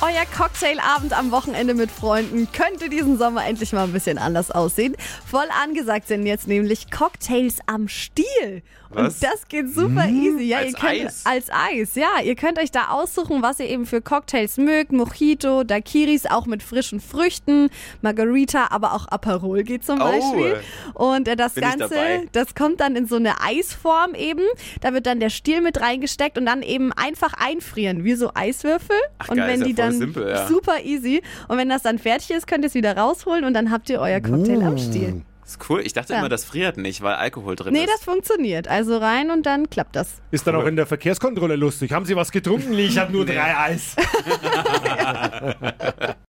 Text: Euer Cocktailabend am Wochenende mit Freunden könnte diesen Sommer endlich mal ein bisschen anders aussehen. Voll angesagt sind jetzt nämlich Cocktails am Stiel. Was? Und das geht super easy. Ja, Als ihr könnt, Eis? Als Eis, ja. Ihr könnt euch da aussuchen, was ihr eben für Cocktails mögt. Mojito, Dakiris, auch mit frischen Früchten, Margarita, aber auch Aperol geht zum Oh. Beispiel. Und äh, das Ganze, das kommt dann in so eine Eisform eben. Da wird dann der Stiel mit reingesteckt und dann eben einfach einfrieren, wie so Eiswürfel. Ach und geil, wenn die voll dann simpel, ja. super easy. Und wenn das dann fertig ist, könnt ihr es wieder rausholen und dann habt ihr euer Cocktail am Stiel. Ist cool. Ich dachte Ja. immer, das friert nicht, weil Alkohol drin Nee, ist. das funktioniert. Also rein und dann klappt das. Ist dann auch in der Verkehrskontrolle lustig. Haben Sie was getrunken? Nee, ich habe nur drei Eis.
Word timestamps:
Euer 0.00 0.24
Cocktailabend 0.36 1.12
am 1.12 1.32
Wochenende 1.32 1.74
mit 1.74 1.90
Freunden 1.90 2.46
könnte 2.52 2.88
diesen 2.88 3.18
Sommer 3.18 3.44
endlich 3.44 3.72
mal 3.72 3.82
ein 3.82 3.92
bisschen 3.92 4.16
anders 4.16 4.52
aussehen. 4.52 4.94
Voll 5.26 5.46
angesagt 5.60 6.06
sind 6.06 6.24
jetzt 6.24 6.46
nämlich 6.46 6.92
Cocktails 6.92 7.56
am 7.66 7.88
Stiel. 7.88 8.62
Was? 8.90 9.14
Und 9.16 9.22
das 9.24 9.48
geht 9.48 9.74
super 9.74 10.06
easy. 10.08 10.44
Ja, 10.44 10.58
Als 10.58 10.68
ihr 10.68 10.78
könnt, 10.78 11.06
Eis? 11.06 11.22
Als 11.26 11.50
Eis, 11.50 11.94
ja. 11.96 12.22
Ihr 12.24 12.36
könnt 12.36 12.58
euch 12.58 12.70
da 12.70 12.88
aussuchen, 12.90 13.42
was 13.42 13.58
ihr 13.58 13.66
eben 13.68 13.84
für 13.86 14.00
Cocktails 14.00 14.56
mögt. 14.56 14.92
Mojito, 14.92 15.64
Dakiris, 15.64 16.24
auch 16.26 16.46
mit 16.46 16.62
frischen 16.62 17.00
Früchten, 17.00 17.68
Margarita, 18.00 18.68
aber 18.70 18.94
auch 18.94 19.08
Aperol 19.08 19.62
geht 19.64 19.84
zum 19.84 20.00
Oh. 20.00 20.04
Beispiel. 20.04 20.60
Und 20.94 21.26
äh, 21.28 21.34
das 21.36 21.54
Ganze, 21.56 22.22
das 22.32 22.54
kommt 22.54 22.80
dann 22.80 22.94
in 22.96 23.06
so 23.06 23.16
eine 23.16 23.42
Eisform 23.42 24.14
eben. 24.14 24.44
Da 24.80 24.94
wird 24.94 25.06
dann 25.06 25.18
der 25.20 25.30
Stiel 25.30 25.60
mit 25.60 25.80
reingesteckt 25.80 26.38
und 26.38 26.46
dann 26.46 26.62
eben 26.62 26.92
einfach 26.92 27.34
einfrieren, 27.34 28.04
wie 28.04 28.14
so 28.14 28.30
Eiswürfel. 28.34 28.96
Ach 29.18 29.28
und 29.28 29.36
geil, 29.38 29.48
wenn 29.48 29.64
die 29.64 29.74
voll 29.74 29.84
dann 29.90 29.98
simpel, 29.98 30.28
ja. 30.28 30.46
super 30.46 30.82
easy. 30.84 31.22
Und 31.48 31.58
wenn 31.58 31.68
das 31.68 31.82
dann 31.82 31.98
fertig 31.98 32.30
ist, 32.30 32.46
könnt 32.46 32.64
ihr 32.64 32.68
es 32.68 32.74
wieder 32.74 32.96
rausholen 32.96 33.44
und 33.44 33.54
dann 33.54 33.70
habt 33.70 33.88
ihr 33.90 34.00
euer 34.00 34.20
Cocktail 34.20 34.62
am 34.62 34.78
Stiel. 34.78 35.22
Ist 35.46 35.58
cool. 35.70 35.80
Ich 35.82 35.94
dachte 35.94 36.12
Ja. 36.12 36.18
immer, 36.18 36.28
das 36.28 36.44
friert 36.44 36.76
nicht, 36.76 37.00
weil 37.00 37.14
Alkohol 37.14 37.56
drin 37.56 37.72
Nee, 37.72 37.84
ist. 37.84 37.90
das 37.90 38.04
funktioniert. 38.04 38.68
Also 38.68 38.98
rein 38.98 39.30
und 39.30 39.46
dann 39.46 39.70
klappt 39.70 39.96
das. 39.96 40.20
Ist 40.30 40.46
dann 40.46 40.54
auch 40.54 40.66
in 40.66 40.76
der 40.76 40.84
Verkehrskontrolle 40.84 41.56
lustig. 41.56 41.92
Haben 41.92 42.04
Sie 42.04 42.14
was 42.16 42.30
getrunken? 42.32 42.72
Nee, 42.72 42.84
ich 42.84 42.98
habe 42.98 43.10
nur 43.12 43.24
drei 43.24 43.56
Eis. 43.56 43.96